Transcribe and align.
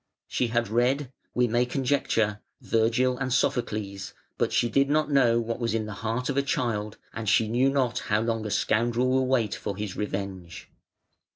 She 0.27 0.47
had 0.47 0.67
read 0.67 1.11
(we 1.35 1.47
may 1.47 1.63
conjecture) 1.63 2.39
Virgil 2.59 3.19
and 3.19 3.31
Sophocles, 3.31 4.15
but 4.39 4.51
she 4.51 4.67
did 4.67 4.89
not 4.89 5.11
know 5.11 5.39
what 5.39 5.59
was 5.59 5.75
in 5.75 5.85
the 5.85 5.93
heart 6.01 6.27
of 6.27 6.37
a 6.37 6.41
child, 6.41 6.97
and 7.13 7.29
she 7.29 7.47
knew 7.47 7.69
not 7.69 7.99
how 8.09 8.19
long 8.21 8.43
a 8.47 8.49
scoundrel 8.49 9.07
will 9.11 9.27
wait 9.27 9.53
for 9.53 9.77
his 9.77 9.95
revenge. 9.95 10.71